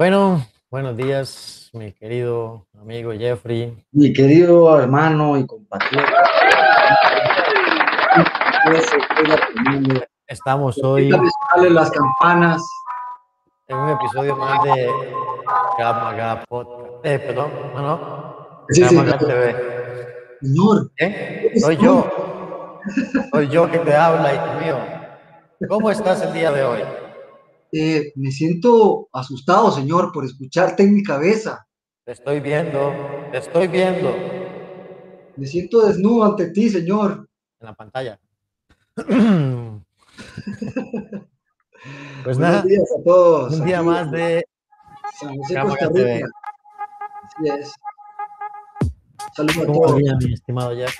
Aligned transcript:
Bueno, 0.00 0.46
buenos 0.70 0.96
días, 0.96 1.68
mi 1.74 1.92
querido 1.92 2.66
amigo 2.80 3.12
Jeffrey. 3.12 3.84
Mi 3.92 4.14
querido 4.14 4.80
hermano 4.80 5.36
y 5.36 5.46
compatriota. 5.46 6.10
Estamos 10.26 10.82
hoy 10.82 11.10
las 11.68 11.90
campanas. 11.90 12.62
en 13.68 13.76
un 13.76 13.90
episodio 13.90 14.36
más 14.36 14.64
de 14.64 14.90
Gamaga 15.78 16.44
Podcast. 16.48 17.04
Eh, 17.04 17.18
perdón, 17.18 17.50
no, 17.74 17.82
no. 17.82 18.64
Sí, 18.70 18.82
sí. 18.82 18.96
TV. 18.96 19.54
Señor, 20.40 20.90
¿Eh? 20.96 21.52
Soy 21.60 21.76
yo. 21.76 22.10
Soy 23.32 23.48
yo 23.48 23.70
que 23.70 23.78
te 23.80 23.94
habla, 23.94 24.32
hijo 24.32 24.60
mío. 24.64 24.78
¿Cómo 25.68 25.90
estás 25.90 26.22
el 26.22 26.32
día 26.32 26.50
de 26.52 26.64
hoy? 26.64 26.80
Eh, 27.72 28.12
me 28.16 28.30
siento 28.30 29.08
asustado, 29.12 29.70
señor, 29.70 30.12
por 30.12 30.24
escucharte 30.24 30.82
en 30.82 30.94
mi 30.94 31.02
cabeza. 31.02 31.66
Te 32.04 32.12
estoy 32.12 32.40
viendo, 32.40 32.92
te 33.30 33.38
estoy 33.38 33.68
viendo 33.68 34.10
Me 35.36 35.46
siento 35.46 35.86
desnudo 35.86 36.24
ante 36.24 36.50
ti, 36.50 36.68
señor. 36.70 37.28
en 37.60 37.66
la 37.66 37.74
pantalla. 37.74 38.18
Pues 42.24 42.38
nada, 42.38 42.60
Buenos 42.62 42.68
días 42.68 42.90
a 43.00 43.02
todos. 43.04 43.54
un 43.58 43.64
día 43.64 43.78
Aquí 43.78 43.86
más 43.86 44.10
de 44.10 44.44
San 45.18 45.34
José, 45.38 45.60
Costa. 45.62 45.88
Rica. 45.94 46.26
Así 47.22 47.48
es. 47.60 47.72
Saludos 49.34 49.56
a 49.56 49.66
¿Cómo 49.66 49.80
todos. 49.80 49.92
va, 50.02 50.16
mi 50.22 50.32
estimado 50.34 50.76
Jeff? 50.76 50.94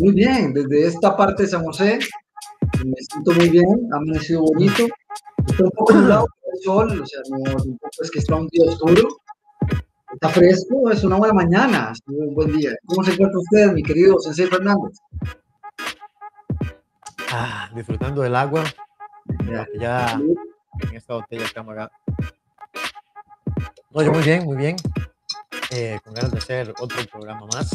Muy 0.00 0.14
bien, 0.14 0.54
desde 0.54 0.86
esta 0.86 1.14
parte 1.16 1.42
de 1.42 1.48
San 1.50 1.62
José 1.64 1.98
me 2.84 2.94
siento 3.10 3.32
muy 3.32 3.50
bien, 3.50 3.66
ha 3.92 3.96
amanecido 3.96 4.40
bonito. 4.42 4.86
Está 5.56 5.64
un 5.64 5.70
poco 5.70 5.94
nublado 5.94 6.26
por 6.42 6.54
el 6.54 6.62
sol, 6.62 7.00
o 7.00 7.06
sea, 7.06 7.20
no 7.30 7.42
tampoco 7.44 8.02
es 8.02 8.10
que 8.10 8.18
está 8.18 8.34
un 8.36 8.46
día 8.48 8.70
oscuro. 8.70 9.08
Está 10.12 10.28
fresco, 10.28 10.90
es 10.90 11.02
una 11.02 11.16
buena 11.16 11.32
mañana, 11.32 11.94
un 12.08 12.34
buen 12.34 12.54
día. 12.54 12.72
¿Cómo 12.84 13.02
se 13.02 13.12
encuentra 13.14 13.38
usted, 13.38 13.72
mi 13.72 13.82
querido 13.82 14.18
Sensei 14.18 14.48
Fernández? 14.48 14.98
Ah, 17.32 17.70
disfrutando 17.74 18.20
del 18.20 18.36
agua, 18.36 18.64
Ya, 19.50 19.64
que 19.64 19.78
ya 19.78 20.20
en 20.90 20.94
esta 20.94 21.14
botella 21.14 21.46
cámara. 21.54 21.90
Oye, 23.92 24.10
muy 24.10 24.22
bien, 24.22 24.44
muy 24.44 24.58
bien. 24.58 24.76
Eh, 25.70 25.98
con 26.04 26.12
ganas 26.12 26.32
de 26.32 26.38
hacer 26.38 26.74
otro 26.78 26.98
programa 27.10 27.46
más. 27.54 27.70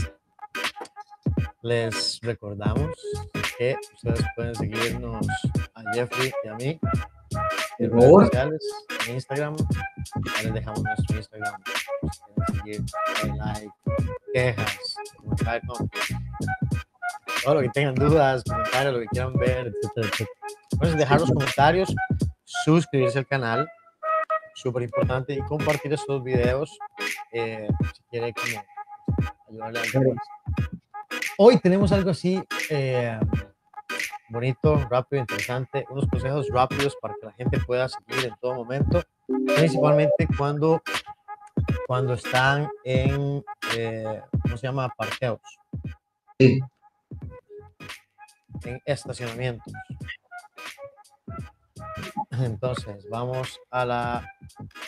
Les 1.64 2.20
recordamos 2.22 2.92
que 3.58 3.76
ustedes 3.96 4.24
pueden 4.36 4.54
seguirnos 4.54 5.26
a 5.74 5.94
Jeffrey 5.94 6.32
y 6.44 6.48
a 6.48 6.54
mí 6.54 6.80
en 7.82 7.90
Por 7.90 8.02
favor. 8.02 8.26
sociales, 8.26 8.62
en 9.08 9.16
Instagram. 9.16 9.56
Ya 9.58 10.44
les 10.44 10.54
dejamos 10.54 10.84
nuestro 10.84 11.18
Instagram. 11.18 11.62
Seguir, 12.54 12.82
like, 13.38 13.72
quejas, 14.34 14.96
comentarios, 15.18 15.80
todo 17.44 17.56
lo 17.56 17.62
que 17.62 17.70
tengan 17.70 17.96
dudas, 17.96 18.44
comentarios, 18.44 18.94
lo 18.94 19.00
que 19.00 19.08
quieran 19.08 19.34
ver, 19.34 19.68
etcétera, 19.68 20.08
etcétera. 20.08 20.98
Dejar 20.98 21.22
los 21.22 21.32
comentarios, 21.32 21.96
suscribirse 22.44 23.20
al 23.20 23.28
canal, 23.28 23.68
súper 24.56 24.84
importante, 24.84 25.34
y 25.34 25.42
compartir 25.42 25.94
estos 25.94 26.24
videos 26.24 26.78
eh, 27.32 27.68
si 27.96 28.04
quiere 28.10 28.34
como 28.34 28.64
ayudarle 29.50 29.80
a 29.80 29.82
alguien. 29.82 30.16
Hoy 31.38 31.60
tenemos 31.60 31.92
algo 31.92 32.12
así 32.12 32.44
eh, 32.70 33.20
bonito, 34.32 34.78
rápido, 34.90 35.22
interesante, 35.22 35.86
unos 35.90 36.08
consejos 36.08 36.48
rápidos 36.50 36.96
para 37.02 37.14
que 37.20 37.26
la 37.28 37.34
gente 37.34 37.60
pueda 37.60 37.90
seguir 37.90 38.26
en 38.26 38.34
todo 38.42 38.56
momento, 38.56 39.02
principalmente 39.56 40.28
cuando, 40.38 40.82
cuando 41.88 42.14
están 42.14 42.70
en, 42.84 43.44
eh, 43.78 44.22
¿cómo 44.44 44.58
se 44.58 44.68
llama? 44.68 44.90
Parqueos, 44.98 45.40
Sí. 46.40 46.60
en 48.64 48.80
estacionamientos. 48.86 49.74
Entonces, 52.32 53.06
vamos 53.10 53.60
a 53.70 53.86
la 53.86 54.28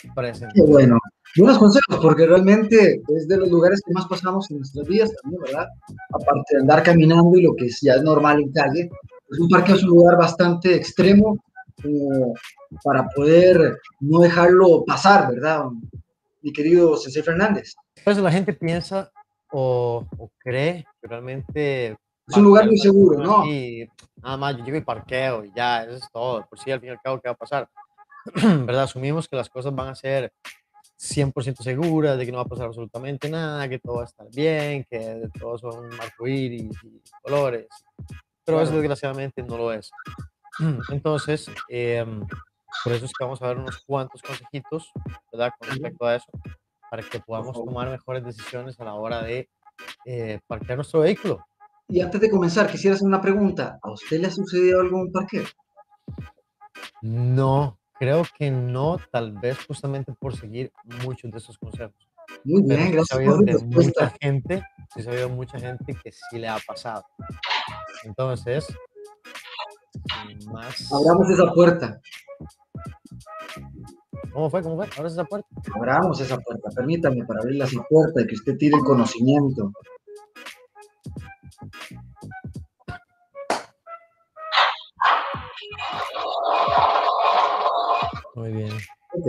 Qué 0.01 0.09
presentación. 0.15 0.69
bueno. 0.69 0.99
Buenos 1.35 1.57
consejos, 1.57 1.97
porque 1.99 2.27
realmente 2.27 3.01
es 3.07 3.27
de 3.27 3.37
los 3.37 3.49
lugares 3.49 3.81
que 3.83 3.91
más 3.91 4.05
pasamos 4.05 4.49
en 4.51 4.57
nuestras 4.57 4.87
vidas 4.87 5.11
también, 5.21 5.41
¿verdad? 5.41 5.67
Aparte 6.11 6.43
de 6.55 6.61
andar 6.61 6.83
caminando 6.83 7.35
y 7.35 7.41
lo 7.41 7.55
que 7.55 7.67
ya 7.81 7.93
es 7.95 8.03
normal 8.03 8.39
en 8.39 8.51
calle, 8.51 8.89
pues 9.33 9.41
un 9.41 9.49
parque 9.49 9.71
es 9.71 9.81
un 9.81 9.89
lugar 9.89 10.15
bastante 10.15 10.75
extremo 10.75 11.43
como 11.81 12.35
para 12.83 13.07
poder 13.09 13.79
no 13.99 14.19
dejarlo 14.19 14.85
pasar, 14.85 15.33
¿verdad? 15.33 15.65
Mi 16.43 16.53
querido 16.53 16.95
Sensei 16.97 17.23
Fernández. 17.23 17.73
Pues 18.03 18.19
la 18.19 18.31
gente 18.31 18.53
piensa 18.53 19.11
o, 19.51 20.05
o 20.19 20.29
cree 20.37 20.85
que 21.01 21.07
realmente 21.07 21.97
Es 22.27 22.37
un 22.37 22.43
lugar 22.43 22.67
muy 22.67 22.77
seguro, 22.77 23.23
¿no? 23.23 23.41
aquí, 23.41 23.87
nada 24.21 24.37
más, 24.37 24.55
yo 24.55 24.65
llego 24.65 24.77
y 24.77 24.81
parqueo 24.81 25.45
y 25.45 25.51
ya, 25.55 25.83
eso 25.83 25.95
es 25.95 26.07
todo. 26.11 26.45
Por 26.47 26.59
si 26.59 26.69
al 26.69 26.79
fin 26.79 26.89
y 26.89 26.91
al 26.91 27.01
cabo, 27.01 27.19
¿qué 27.19 27.27
va 27.27 27.33
a 27.33 27.37
pasar? 27.37 27.67
¿Verdad? 28.35 28.83
Asumimos 28.83 29.27
que 29.27 29.35
las 29.35 29.49
cosas 29.49 29.73
van 29.73 29.87
a 29.87 29.95
ser 29.95 30.31
100% 30.99 31.63
seguras, 31.63 32.19
de 32.19 32.25
que 32.27 32.31
no 32.31 32.37
va 32.37 32.43
a 32.43 32.47
pasar 32.47 32.67
absolutamente 32.67 33.31
nada, 33.31 33.67
que 33.67 33.79
todo 33.79 33.95
va 33.95 34.01
a 34.03 34.05
estar 34.05 34.27
bien, 34.29 34.85
que 34.87 35.27
todos 35.39 35.61
son 35.61 35.91
arcoíris 35.99 36.71
y 36.83 37.01
colores. 37.23 37.67
Pero 38.45 38.57
eso 38.57 38.67
Claro. 38.67 38.77
desgraciadamente 38.81 39.43
no 39.43 39.57
lo 39.57 39.71
es. 39.73 39.89
Entonces, 40.89 41.49
em, 41.69 42.25
por 42.83 42.93
eso 42.93 43.05
es 43.05 43.11
que 43.13 43.23
vamos 43.23 43.41
a 43.41 43.47
ver 43.47 43.57
unos 43.57 43.83
cuantos 43.85 44.21
consejitos, 44.21 44.91
¿verdad? 45.31 45.51
Con 45.57 45.69
respecto 45.69 46.05
a 46.05 46.15
eso, 46.15 46.27
para 46.91 47.03
que 47.03 47.19
podamos 47.19 47.53
tomar 47.53 47.89
mejores 47.89 48.23
decisiones 48.23 48.79
a 48.79 48.85
la 48.85 48.93
hora 48.95 49.21
de 49.23 49.49
eh, 50.05 50.39
parquear 50.47 50.77
nuestro 50.77 50.99
vehículo. 51.01 51.45
Y 51.87 52.01
antes 52.01 52.21
de 52.21 52.29
comenzar, 52.29 52.69
quisiera 52.69 52.95
hacer 52.95 53.07
una 53.07 53.21
pregunta. 53.21 53.79
¿A 53.81 53.91
usted 53.91 54.19
le 54.19 54.27
ha 54.27 54.31
sucedido 54.31 54.81
algo 54.81 54.97
en 54.97 55.03
un 55.03 55.11
parque? 55.11 55.43
No, 57.01 57.79
creo 57.99 58.23
que 58.37 58.51
no, 58.51 58.97
tal 59.11 59.33
vez 59.33 59.57
justamente 59.65 60.13
por 60.13 60.35
seguir 60.35 60.71
muchos 61.03 61.31
de 61.31 61.37
esos 61.37 61.57
consejos. 61.57 61.95
Muy 62.45 62.63
Pero 62.67 62.79
bien, 62.79 62.87
he 62.87 62.91
gracias 62.91 63.19
por 63.19 63.63
mucha 63.65 64.09
gente, 64.21 64.63
sí 64.93 64.99
he 64.99 65.03
sabido 65.03 65.29
de 65.29 65.35
mucha 65.35 65.59
gente 65.59 65.93
que 66.03 66.11
sí 66.11 66.39
le 66.39 66.47
ha 66.47 66.57
pasado. 66.65 67.03
Entonces, 68.03 68.67
sin 70.27 70.51
más. 70.51 70.91
Abramos 70.91 71.29
esa 71.29 71.53
puerta. 71.53 72.01
¿Cómo 74.33 74.49
fue? 74.49 74.63
¿Cómo 74.63 74.77
fue? 74.77 74.89
¿Ahora 74.97 75.09
esa 75.09 75.23
puerta? 75.25 75.47
Abramos 75.75 76.19
esa 76.19 76.37
puerta. 76.37 76.69
Permítame 76.75 77.23
para 77.25 77.41
abrir 77.41 77.61
esa 77.61 77.83
puerta 77.83 78.21
y 78.21 78.27
que 78.27 78.35
usted 78.35 78.57
tire 78.57 78.75
el 78.77 78.83
conocimiento. 78.83 79.71
Muy 88.35 88.51
bien. 88.51 88.71
Ok. 89.13 89.27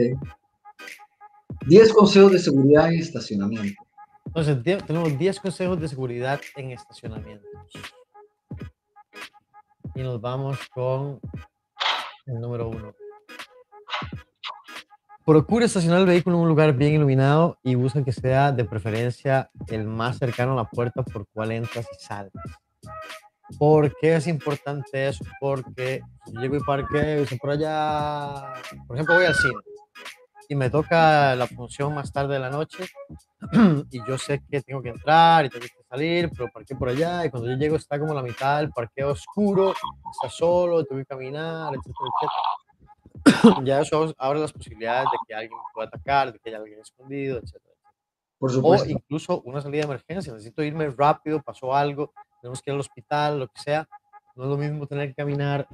10 1.67 1.93
consejos 1.93 2.33
de 2.33 2.39
seguridad 2.39 2.89
en 2.93 3.01
estacionamiento. 3.01 3.83
Entonces, 4.27 4.85
tenemos 4.87 5.17
10 5.19 5.41
consejos 5.41 5.81
de 5.81 5.89
seguridad 5.89 6.41
en 6.57 6.73
estacionamientos. 6.73 7.49
Y 9.95 10.03
nos 10.03 10.21
vamos 10.21 10.59
con 10.75 11.21
el 12.27 12.41
número 12.41 12.69
uno. 12.69 12.93
Procure 15.25 15.65
estacionar 15.65 16.01
el 16.01 16.07
vehículo 16.07 16.37
en 16.37 16.43
un 16.43 16.49
lugar 16.49 16.75
bien 16.75 16.95
iluminado 16.95 17.59
y 17.63 17.77
busca 17.77 18.05
que 18.05 18.13
sea 18.13 18.53
de 18.53 18.65
preferencia 18.65 19.51
el 19.69 19.85
más 19.87 20.19
cercano 20.19 20.53
a 20.53 20.57
la 20.57 20.69
puerta 20.69 21.03
por 21.03 21.27
cual 21.29 21.53
entras 21.53 21.87
y 21.91 22.05
sales. 22.05 22.33
¿Por 23.59 23.95
qué 23.97 24.17
es 24.17 24.27
importante 24.27 25.09
eso? 25.09 25.25
Porque 25.41 26.01
yo 26.27 26.41
llego 26.41 26.57
y 26.57 26.61
parqueo 26.61 27.23
y 27.23 27.39
por 27.39 27.51
allá, 27.51 28.53
por 28.87 28.97
ejemplo, 28.97 29.15
voy 29.15 29.25
al 29.25 29.35
cine 29.35 29.61
y 30.49 30.55
me 30.55 30.71
toca 30.71 31.35
la 31.37 31.47
función 31.47 31.95
más 31.95 32.13
tarde 32.13 32.35
de 32.35 32.41
la 32.41 32.51
noche 32.51 32.87
y 33.91 34.07
yo 34.07 34.19
sé 34.19 34.43
que 34.51 34.61
tengo 34.63 34.83
que 34.83 34.91
entrar 34.91 35.45
y 35.45 35.49
tengo 35.49 35.67
que 35.67 35.84
salir, 35.95 36.31
pero 36.31 36.49
parqué 36.53 36.75
por 36.75 36.89
allá 36.89 37.25
y 37.25 37.31
cuando 37.31 37.49
yo 37.49 37.57
llego 37.57 37.77
está 37.77 37.99
como 37.99 38.13
la 38.15 38.23
mitad 38.23 38.59
del 38.59 38.71
parqueo 38.71 39.11
oscuro, 39.13 39.75
está 40.13 40.29
solo, 40.29 40.85
tengo 40.85 41.01
que 41.01 41.07
caminar, 41.07 41.73
etcétera, 41.75 42.09
etcétera. 43.25 43.65
ya 43.65 43.81
eso 43.81 44.15
abre 44.19 44.41
las 44.41 44.53
posibilidades 44.53 45.05
de 45.05 45.19
que 45.27 45.35
alguien 45.35 45.59
pueda 45.73 45.89
atacar, 45.89 46.33
de 46.33 46.39
que 46.39 46.51
haya 46.51 46.59
alguien 46.59 46.81
escondido, 46.81 47.39
etcétera. 47.39 47.75
Por 48.39 48.51
O 48.51 48.53
supuesto. 48.53 48.89
incluso 48.91 49.41
una 49.43 49.61
salida 49.63 49.83
de 49.83 49.87
emergencia, 49.87 50.33
necesito 50.33 50.63
irme 50.63 50.91
rápido, 50.91 51.41
pasó 51.41 51.75
algo, 51.75 52.13
tenemos 52.43 52.61
que 52.61 52.71
ir 52.71 52.75
al 52.75 52.81
hospital, 52.81 53.39
lo 53.39 53.49
que 53.49 53.61
sea. 53.61 53.89
No 54.37 54.45
es 54.45 54.51
lo 54.51 54.57
mismo 54.57 54.87
tener 54.87 55.09
que 55.09 55.15
caminar 55.15 55.67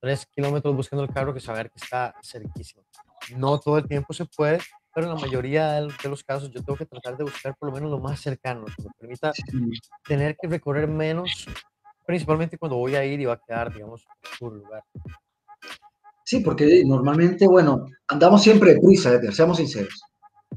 tres 0.00 0.26
kilómetros 0.26 0.74
buscando 0.74 1.04
el 1.04 1.10
carro 1.10 1.32
que 1.32 1.40
saber 1.40 1.70
que 1.70 1.78
está 1.78 2.14
cerquísimo. 2.22 2.82
No 3.36 3.60
todo 3.60 3.78
el 3.78 3.86
tiempo 3.86 4.12
se 4.12 4.24
puede, 4.26 4.58
pero 4.94 5.06
en 5.06 5.14
la 5.14 5.20
mayoría 5.20 5.74
de 5.74 6.08
los 6.08 6.24
casos 6.24 6.50
yo 6.50 6.62
tengo 6.62 6.76
que 6.76 6.86
tratar 6.86 7.16
de 7.16 7.24
buscar 7.24 7.54
por 7.56 7.68
lo 7.68 7.74
menos 7.74 7.90
lo 7.90 7.98
más 7.98 8.20
cercano, 8.20 8.64
que 8.66 8.82
me 8.82 8.90
permita 8.98 9.32
Sí. 9.32 9.42
tener 10.06 10.36
que 10.40 10.48
recorrer 10.48 10.88
menos, 10.88 11.46
principalmente 12.06 12.58
cuando 12.58 12.76
voy 12.76 12.94
a 12.94 13.04
ir 13.04 13.20
y 13.20 13.26
va 13.26 13.34
a 13.34 13.40
quedar, 13.46 13.72
digamos, 13.72 14.06
el 14.40 14.46
lugar. 14.48 14.82
Sí, 16.24 16.40
porque 16.40 16.82
normalmente, 16.84 17.46
bueno, 17.46 17.86
andamos 18.08 18.42
siempre 18.42 18.74
deprisa, 18.74 19.12
Edgar, 19.12 19.32
seamos 19.32 19.56
sinceros. 19.56 20.02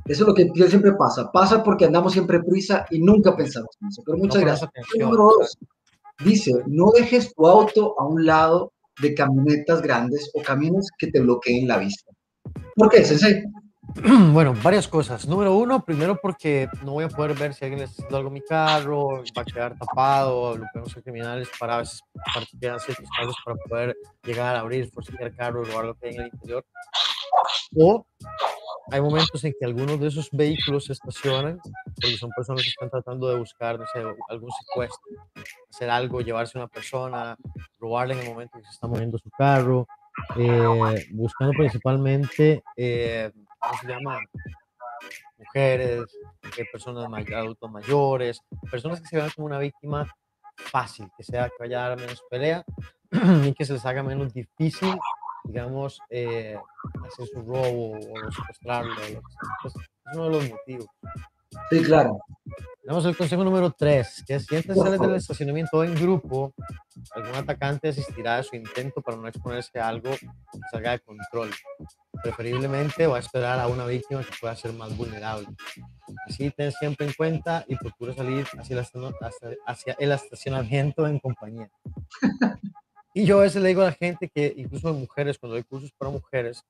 Eso 0.05 0.23
es 0.23 0.27
lo 0.27 0.33
que 0.33 0.49
siempre 0.67 0.93
pasa. 0.93 1.31
Pasa 1.31 1.63
porque 1.63 1.85
andamos 1.85 2.13
siempre 2.13 2.41
prisa 2.41 2.85
y 2.89 2.99
nunca 2.99 3.35
pensamos 3.35 3.69
en 3.81 3.87
eso. 3.89 4.01
Pero 4.05 4.17
muchas 4.17 4.41
gracias. 4.41 4.69
Número 4.97 5.23
dos, 5.23 5.57
dice, 6.23 6.53
no 6.67 6.91
dejes 6.91 7.33
tu 7.33 7.45
auto 7.45 7.99
a 7.99 8.05
un 8.05 8.25
lado 8.25 8.73
de 9.01 9.13
camionetas 9.13 9.81
grandes 9.81 10.31
o 10.33 10.41
camiones 10.41 10.87
que 10.97 11.07
te 11.07 11.19
bloqueen 11.19 11.67
la 11.67 11.77
vista. 11.77 12.11
¿Por 12.75 12.89
qué, 12.89 13.03
Sensei? 13.03 13.43
Bueno, 14.33 14.53
varias 14.63 14.87
cosas. 14.87 15.27
Número 15.27 15.55
uno, 15.55 15.83
primero 15.83 16.17
porque 16.21 16.67
no 16.83 16.93
voy 16.93 17.03
a 17.03 17.09
poder 17.09 17.37
ver 17.37 17.53
si 17.53 17.65
alguien 17.65 17.79
le 17.79 17.85
está 17.85 18.01
haciendo 18.01 18.17
algo 18.17 18.29
a 18.29 18.33
mi 18.33 18.41
carro, 18.41 19.23
va 19.37 19.41
a 19.41 19.45
quedar 19.45 19.77
tapado, 19.77 20.57
lo 20.57 20.65
podemos 20.71 20.91
ser 20.91 21.03
criminales 21.03 21.49
para 21.59 21.75
a 21.75 21.77
veces 21.79 22.01
ciertos 22.57 23.09
casos 23.17 23.35
para 23.43 23.57
poder 23.57 23.97
llegar 24.23 24.55
a 24.55 24.59
abrir, 24.59 24.89
forcejear 24.91 25.29
el 25.29 25.35
carro, 25.35 25.63
robar 25.63 25.85
lo 25.85 25.95
que 25.95 26.07
hay 26.07 26.15
en 26.15 26.21
el 26.21 26.29
interior. 26.33 26.65
O 27.77 28.05
hay 28.91 29.01
momentos 29.01 29.43
en 29.43 29.53
que 29.57 29.65
algunos 29.65 29.99
de 29.99 30.07
esos 30.07 30.29
vehículos 30.31 30.85
se 30.85 30.93
estacionan 30.93 31.59
porque 31.95 32.17
son 32.17 32.29
personas 32.31 32.63
que 32.63 32.69
están 32.69 32.89
tratando 32.89 33.29
de 33.29 33.37
buscar, 33.37 33.79
no 33.79 33.85
sé, 33.93 33.99
algún 34.29 34.49
secuestro, 34.51 35.01
hacer 35.69 35.89
algo, 35.89 36.21
llevarse 36.21 36.57
a 36.57 36.61
una 36.61 36.67
persona, 36.67 37.37
robarle 37.79 38.15
en 38.15 38.19
el 38.21 38.29
momento 38.29 38.57
en 38.57 38.61
que 38.61 38.67
se 38.67 38.73
está 38.73 38.87
moviendo 38.87 39.17
su 39.17 39.29
carro, 39.29 39.87
eh, 40.37 41.07
buscando 41.11 41.53
principalmente, 41.53 42.63
eh, 42.75 43.31
¿cómo 43.61 43.77
se 43.81 43.87
llama? 43.87 44.19
Mujeres, 45.37 46.05
eh, 46.57 46.65
personas 46.71 47.09
may 47.09 47.25
adultos 47.33 47.71
mayores, 47.71 48.41
personas 48.69 49.01
que 49.01 49.07
se 49.07 49.15
vean 49.15 49.31
como 49.35 49.47
una 49.47 49.57
víctima 49.57 50.07
fácil, 50.55 51.09
que 51.17 51.23
sea 51.23 51.49
que 51.49 51.55
vaya 51.59 51.85
a 51.85 51.89
dar 51.89 51.99
menos 51.99 52.23
pelea 52.29 52.63
y 53.45 53.53
que 53.53 53.65
se 53.65 53.73
les 53.73 53.85
haga 53.85 54.03
menos 54.03 54.33
difícil 54.33 54.95
digamos, 55.43 55.99
eh, 56.09 56.57
hacer 57.05 57.27
su 57.27 57.41
robo 57.41 57.93
o 57.97 58.31
secuestrarlo. 58.31 59.01
Es 59.01 59.73
uno 60.13 60.23
de 60.25 60.29
los 60.29 60.49
motivos. 60.49 60.87
Sí, 61.69 61.83
claro. 61.83 62.19
Tenemos 62.81 63.05
el 63.05 63.17
consejo 63.17 63.43
número 63.43 63.71
3, 63.71 64.23
que 64.25 64.39
si 64.39 64.55
antes 64.55 64.77
sale 64.77 64.97
del 64.97 65.15
estacionamiento 65.15 65.83
en 65.83 65.95
grupo, 65.95 66.53
algún 67.13 67.35
atacante 67.35 67.89
asistirá 67.89 68.37
a 68.37 68.43
su 68.43 68.55
intento 68.55 69.01
para 69.01 69.17
no 69.17 69.27
exponerse 69.27 69.79
a 69.79 69.87
algo 69.87 70.11
que 70.11 70.59
salga 70.71 70.91
de 70.91 70.99
control. 70.99 71.51
Preferiblemente 72.23 73.07
va 73.07 73.17
a 73.17 73.19
esperar 73.19 73.59
a 73.59 73.67
una 73.67 73.85
víctima 73.85 74.23
que 74.23 74.33
pueda 74.39 74.55
ser 74.55 74.73
más 74.73 74.95
vulnerable. 74.95 75.47
Así 76.27 76.51
ten 76.51 76.71
siempre 76.71 77.07
en 77.07 77.13
cuenta 77.13 77.65
y 77.67 77.75
procura 77.75 78.13
salir 78.13 78.45
hacia 78.57 78.79
el, 78.79 79.57
hacia 79.65 79.95
el 79.99 80.11
estacionamiento 80.11 81.07
en 81.07 81.19
compañía. 81.19 81.69
Y 83.13 83.25
yo 83.25 83.39
a 83.39 83.43
veces 83.43 83.61
le 83.61 83.69
digo 83.69 83.81
a 83.81 83.85
la 83.85 83.91
gente 83.91 84.29
que, 84.33 84.53
incluso 84.55 84.87
a 84.87 84.93
mujeres, 84.93 85.37
cuando 85.37 85.55
doy 85.55 85.63
cursos 85.65 85.91
para 85.97 86.11
mujeres, 86.11 86.63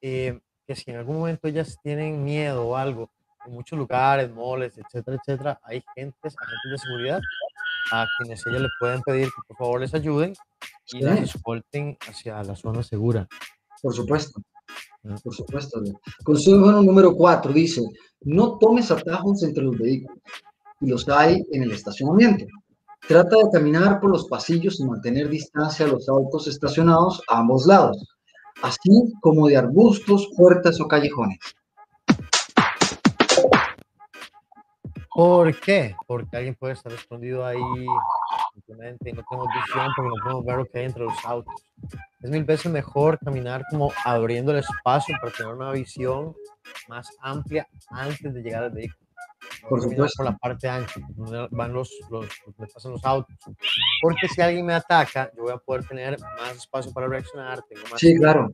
eh, 0.00 0.40
que 0.66 0.74
si 0.74 0.90
en 0.90 0.96
algún 0.96 1.18
momento 1.18 1.46
ellas 1.46 1.78
tienen 1.80 2.24
miedo 2.24 2.66
o 2.66 2.76
algo, 2.76 3.08
en 3.46 3.52
muchos 3.52 3.78
lugares, 3.78 4.30
moles, 4.32 4.76
etcétera, 4.76 5.16
etcétera, 5.16 5.60
hay 5.62 5.84
gentes, 5.94 6.34
agentes 6.36 6.70
de 6.72 6.78
seguridad 6.78 7.20
a 7.92 8.04
quienes 8.18 8.44
ellas 8.46 8.62
le 8.62 8.68
pueden 8.80 9.00
pedir 9.02 9.26
que 9.28 9.42
por 9.46 9.56
favor 9.58 9.80
les 9.80 9.94
ayuden 9.94 10.34
y 10.88 11.02
las 11.02 11.20
escolten 11.20 11.96
hacia 12.08 12.42
la 12.42 12.56
zona 12.56 12.82
segura. 12.82 13.28
Por 13.80 13.94
supuesto. 13.94 14.40
Por 15.22 15.34
supuesto. 15.34 15.82
Consejo 16.24 16.72
número 16.82 17.14
cuatro 17.14 17.52
dice, 17.52 17.82
no 18.22 18.58
tomes 18.58 18.90
atajos 18.90 19.42
entre 19.42 19.64
los 19.64 19.78
vehículos 19.78 20.18
y 20.80 20.88
los 20.88 21.08
hay 21.08 21.44
en 21.52 21.62
el 21.62 21.72
estacionamiento. 21.72 22.46
Trata 23.06 23.36
de 23.36 23.50
caminar 23.52 24.00
por 24.00 24.10
los 24.10 24.26
pasillos 24.26 24.80
y 24.80 24.84
mantener 24.84 25.28
distancia 25.28 25.86
a 25.86 25.88
los 25.88 26.08
autos 26.08 26.48
estacionados 26.48 27.22
a 27.28 27.38
ambos 27.38 27.66
lados, 27.66 28.04
así 28.62 29.12
como 29.20 29.46
de 29.46 29.56
arbustos, 29.56 30.28
puertas 30.36 30.80
o 30.80 30.88
callejones. 30.88 31.38
¿Por 35.14 35.58
qué? 35.60 35.94
Porque 36.06 36.36
alguien 36.36 36.54
puede 36.56 36.74
estar 36.74 36.92
escondido 36.92 37.46
ahí 37.46 37.58
simplemente 38.56 39.10
y 39.10 39.12
no 39.12 39.22
tenemos 39.28 39.48
visión 39.54 39.88
porque 39.94 40.08
no 40.08 40.22
podemos 40.22 40.44
ver 40.44 40.56
lo 40.56 40.64
que 40.66 40.78
hay 40.78 40.84
entre 40.86 41.04
los 41.04 41.24
autos. 41.24 41.54
Es 42.20 42.30
mil 42.30 42.44
veces 42.44 42.72
mejor 42.72 43.18
caminar 43.18 43.62
como 43.70 43.92
abriendo 44.04 44.52
el 44.52 44.58
espacio 44.58 45.14
para 45.20 45.32
tener 45.32 45.52
una 45.52 45.72
visión 45.72 46.34
más 46.88 47.08
amplia 47.20 47.68
antes 47.90 48.32
de 48.32 48.42
llegar 48.42 48.64
al 48.64 48.70
vehículo 48.70 49.06
por 49.68 49.82
supuesto. 49.82 50.16
Por 50.16 50.26
la 50.26 50.36
parte 50.36 50.68
ancha, 50.68 51.00
donde 51.14 51.48
van 51.50 51.72
los, 51.72 51.90
los, 52.10 52.26
pasan 52.72 52.92
los 52.92 53.04
autos. 53.04 53.36
Porque 54.00 54.28
si 54.28 54.40
alguien 54.40 54.66
me 54.66 54.74
ataca, 54.74 55.30
yo 55.36 55.44
voy 55.44 55.52
a 55.52 55.58
poder 55.58 55.86
tener 55.86 56.18
más 56.20 56.56
espacio 56.56 56.92
para 56.92 57.08
reaccionar. 57.08 57.62
Tengo 57.68 57.82
más 57.90 58.00
sí, 58.00 58.16
claro. 58.16 58.50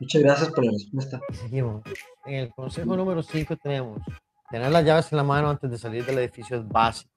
Muchas 0.00 0.22
gracias 0.22 0.50
por 0.50 0.64
la 0.64 0.72
respuesta. 0.72 1.20
Seguimos. 1.32 1.82
En 2.26 2.34
el 2.34 2.50
consejo 2.50 2.96
número 2.96 3.22
5 3.22 3.56
tenemos 3.56 4.02
tener 4.50 4.70
las 4.70 4.84
llaves 4.84 5.12
en 5.12 5.18
la 5.18 5.24
mano 5.24 5.50
antes 5.50 5.70
de 5.70 5.78
salir 5.78 6.04
del 6.04 6.18
edificio 6.18 6.56
es 6.56 6.68
básico. 6.68 7.10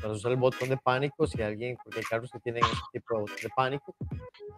Para 0.00 0.12
usar 0.12 0.30
el 0.30 0.38
botón 0.38 0.68
de 0.68 0.76
pánico, 0.76 1.26
si 1.26 1.42
alguien, 1.42 1.76
porque 1.82 1.98
hay 1.98 2.04
carros 2.04 2.30
que 2.30 2.38
tienen 2.38 2.62
ese 2.64 2.82
tipo 2.92 3.14
de 3.14 3.20
botón 3.22 3.36
de 3.42 3.48
pánico, 3.54 3.96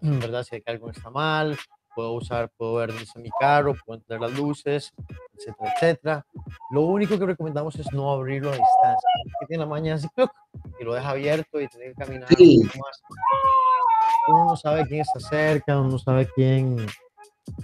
¿verdad? 0.03 0.43
Si 0.43 0.63
algo 0.67 0.91
está 0.91 1.09
mal, 1.09 1.57
puedo 1.95 2.13
usar, 2.13 2.51
puedo 2.57 2.75
ver 2.75 2.93
dónde 2.93 3.07
mi 3.17 3.31
carro, 3.41 3.75
puedo 3.87 4.01
entender 4.01 4.29
las 4.29 4.39
luces, 4.39 4.93
etcétera, 5.39 5.73
etcétera. 5.75 6.27
Lo 6.73 6.83
único 6.83 7.19
que 7.19 7.27
recomendamos 7.27 7.75
es 7.77 7.91
no 7.93 8.13
abrirlo 8.13 8.51
a 8.51 8.53
distancia. 8.53 9.09
Que 9.41 9.47
tiene 9.47 9.63
la 9.63 9.69
mañana 9.69 9.97
así, 9.97 10.09
y 10.79 10.85
lo 10.85 10.95
deja 10.95 11.11
abierto 11.11 11.61
y 11.61 11.69
tiene 11.69 11.87
que 11.87 11.95
caminar 11.95 12.29
sí. 12.37 12.63
más. 12.63 13.03
Uno 14.29 14.45
no 14.47 14.57
sabe 14.57 14.87
quién 14.87 15.01
está 15.01 15.21
cerca, 15.21 15.79
uno 15.79 15.91
no 15.91 15.99
sabe 15.99 16.29
quién, 16.35 16.87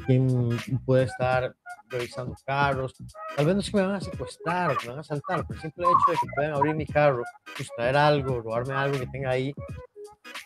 quién 0.07 0.59
puede 0.85 1.05
estar 1.05 1.55
revisando 1.91 2.35
carros. 2.45 2.95
Tal 3.37 3.47
vez 3.47 3.57
no 3.57 3.63
se 3.63 3.77
me 3.77 3.83
van 3.83 3.97
a 3.97 4.01
secuestrar 4.01 4.71
o 4.71 4.77
que 4.77 4.87
me 4.87 4.91
van 4.91 4.99
a 4.99 5.01
asaltar, 5.01 5.47
pero 5.47 5.59
el 5.59 5.63
simple 5.63 5.85
hecho 5.85 6.11
de 6.13 6.17
que 6.17 6.27
pueden 6.35 6.53
abrir 6.53 6.75
mi 6.75 6.87
carro, 6.87 7.23
sustraer 7.57 7.97
algo, 7.97 8.41
robarme 8.41 8.75
algo 8.75 8.99
que 8.99 9.07
tenga 9.09 9.31
ahí, 9.31 9.53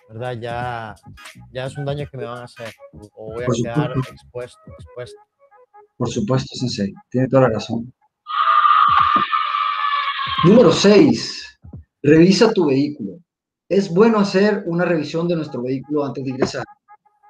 ¿verdad? 0.09 0.33
Ya, 0.41 0.95
ya 1.53 1.67
es 1.67 1.77
un 1.77 1.85
daño 1.85 2.09
que 2.11 2.17
me 2.17 2.25
van 2.25 2.39
a 2.39 2.45
hacer 2.45 2.73
o 2.93 3.33
voy 3.33 3.45
a 3.45 3.47
quedar 3.47 3.93
expuesto, 4.11 4.59
expuesto. 4.79 5.21
Por 5.97 6.09
supuesto, 6.09 6.57
Sensei, 6.57 6.93
tiene 7.09 7.29
toda 7.29 7.43
la 7.43 7.51
razón. 7.51 7.93
Número 10.45 10.73
6. 10.73 11.59
Revisa 12.03 12.53
tu 12.53 12.67
vehículo. 12.67 13.21
Es 13.69 13.89
bueno 13.89 14.19
hacer 14.19 14.65
una 14.67 14.85
revisión 14.85 15.27
de 15.27 15.37
nuestro 15.37 15.63
vehículo 15.63 16.05
antes 16.05 16.25
de 16.25 16.31
ingresar. 16.31 16.65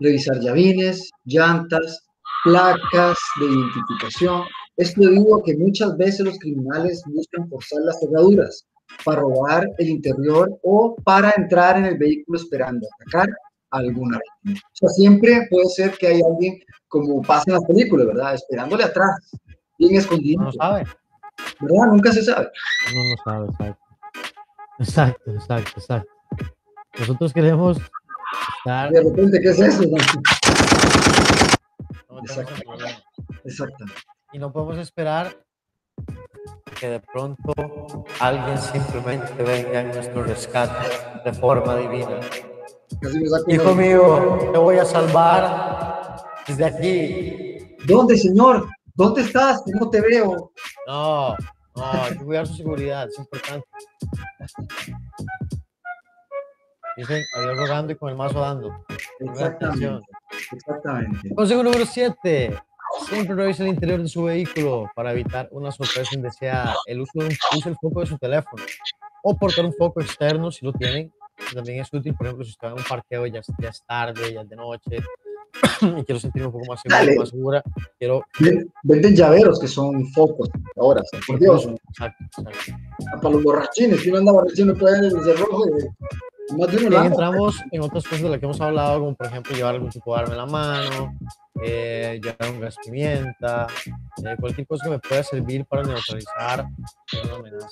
Revisar 0.00 0.40
llavines, 0.40 1.10
llantas, 1.24 2.08
placas 2.44 3.18
de 3.40 3.46
identificación. 3.46 4.42
Esto 4.76 5.00
debido 5.00 5.36
a 5.36 5.42
que 5.42 5.56
muchas 5.56 5.96
veces 5.96 6.20
los 6.20 6.38
criminales 6.38 7.02
buscan 7.06 7.48
forzar 7.48 7.80
las 7.82 7.98
cerraduras 8.00 8.66
para 9.04 9.20
robar 9.20 9.68
el 9.78 9.88
interior 9.88 10.56
o 10.62 10.94
para 11.04 11.32
entrar 11.36 11.78
en 11.78 11.86
el 11.86 11.98
vehículo 11.98 12.38
esperando 12.38 12.86
atacar 13.00 13.28
a 13.70 13.78
alguna 13.78 14.18
víctima. 14.18 14.60
O 14.66 14.76
sea, 14.76 14.88
siempre 14.90 15.46
puede 15.50 15.66
ser 15.68 15.96
que 15.98 16.06
hay 16.08 16.20
alguien, 16.22 16.60
como 16.88 17.22
pasa 17.22 17.44
en 17.46 17.54
las 17.54 17.64
películas, 17.64 18.06
¿verdad? 18.06 18.34
Esperándole 18.34 18.84
atrás, 18.84 19.32
bien 19.78 19.96
escondido. 19.96 20.42
No 20.42 20.52
sabe. 20.52 20.84
¿Verdad? 21.60 21.86
Nunca 21.88 22.12
se 22.12 22.22
sabe. 22.22 22.48
No, 22.94 23.00
no 23.10 23.16
sabe, 23.24 23.46
exacto. 23.50 23.84
Exacto, 24.78 25.30
exacto, 25.30 25.80
exacto. 25.80 26.12
Nosotros 26.98 27.32
queremos 27.32 27.78
estar... 28.58 28.90
De 28.90 29.02
repente, 29.02 29.40
¿qué 29.40 29.48
es 29.48 29.60
eso? 29.60 29.82
Exacto. 32.24 32.54
Exacto. 33.44 33.84
Y 34.32 34.38
no 34.38 34.52
podemos 34.52 34.78
esperar 34.78 35.44
que 36.78 36.88
de 36.88 37.00
pronto 37.00 37.52
alguien 38.20 38.58
simplemente 38.58 39.42
venga 39.42 39.80
en 39.80 39.88
nuestro 39.88 40.24
rescate 40.24 40.88
de 41.24 41.32
forma 41.32 41.76
divina. 41.76 42.20
Hijo 43.48 43.74
mío, 43.74 44.38
te 44.52 44.58
voy 44.58 44.78
a 44.78 44.84
salvar 44.84 46.16
desde 46.46 46.64
aquí. 46.64 47.76
¿Dónde, 47.86 48.16
Señor? 48.16 48.68
¿Dónde 48.94 49.22
estás? 49.22 49.62
No 49.66 49.90
te 49.90 50.00
veo. 50.00 50.52
No, 50.86 51.36
no, 51.76 51.92
hay 51.92 52.16
que 52.16 52.24
cuidar 52.24 52.46
su 52.46 52.54
seguridad, 52.54 53.08
es 53.08 53.18
importante. 53.18 53.66
Dicen, 56.96 57.22
adiós 57.36 57.56
rogando 57.56 57.92
y 57.92 57.96
con 57.96 58.10
el 58.10 58.16
mazo 58.16 58.40
dando. 58.40 58.84
Exactamente. 59.20 60.06
Exactamente. 60.52 61.34
Consejo 61.34 61.62
número 61.62 61.86
7. 61.86 62.56
Siempre 63.08 63.34
revise 63.34 63.62
el 63.64 63.70
interior 63.70 64.00
de 64.00 64.08
su 64.08 64.22
vehículo 64.24 64.90
para 64.94 65.12
evitar 65.12 65.48
una 65.50 65.72
sorpresa 65.72 66.14
indeseada. 66.14 66.76
El 66.86 67.00
uso 67.00 67.12
de 67.14 67.26
un, 67.26 67.32
use 67.56 67.68
el 67.68 67.76
foco 67.80 68.00
de 68.00 68.06
su 68.06 68.18
teléfono 68.18 68.62
o 69.22 69.36
portar 69.36 69.64
un 69.64 69.72
foco 69.72 70.00
externo 70.00 70.50
si 70.50 70.64
lo 70.64 70.72
tienen. 70.72 71.12
También 71.52 71.80
es 71.80 71.92
útil, 71.92 72.14
por 72.14 72.26
ejemplo, 72.26 72.44
si 72.44 72.52
está 72.52 72.68
en 72.68 72.74
un 72.74 72.84
parqueo 72.84 73.26
ya, 73.26 73.40
ya 73.58 73.68
es 73.68 73.82
tarde, 73.84 74.32
ya 74.32 74.42
es 74.42 74.48
de 74.48 74.56
noche 74.56 74.98
y 75.98 76.04
quiero 76.04 76.20
sentirme 76.20 76.46
un 76.46 76.52
poco 76.52 76.66
más 76.66 76.80
segura, 76.80 77.14
más 77.18 77.28
segura 77.28 77.62
quiero... 77.98 78.22
Venden 78.82 79.16
llaveros 79.16 79.58
que 79.58 79.68
son 79.68 80.06
focos 80.12 80.48
ahora, 80.76 81.02
por 81.26 81.38
Dios. 81.38 81.68
Exacto, 81.88 82.24
exacto. 82.24 82.72
Para 83.20 83.34
los 83.34 83.42
borrachines, 83.42 84.00
si 84.00 84.10
uno 84.10 84.18
anda 84.18 84.32
borrachino 84.32 84.74
puede 84.74 85.08
el 85.08 85.14
rojo. 86.48 87.04
entramos 87.04 87.62
en 87.70 87.80
otras 87.80 88.04
cosas 88.04 88.22
de 88.22 88.28
las 88.28 88.38
que 88.38 88.44
hemos 88.44 88.60
hablado, 88.60 89.00
como 89.00 89.14
por 89.14 89.26
ejemplo 89.26 89.56
llevar 89.56 89.74
algún 89.74 89.90
tipo 89.90 90.14
de 90.14 90.20
arma 90.20 90.32
en 90.32 90.38
la 90.38 90.46
mano, 90.46 91.18
eh, 91.62 92.20
llevar 92.22 92.50
un 92.50 92.60
gas 92.60 92.76
pimienta, 92.84 93.66
eh, 94.24 94.36
cualquier 94.38 94.66
cosa 94.66 94.84
que 94.84 94.90
me 94.90 94.98
pueda 94.98 95.22
servir 95.22 95.64
para 95.64 95.82
neutralizar 95.82 96.66
una 97.24 97.34
amenaza. 97.36 97.68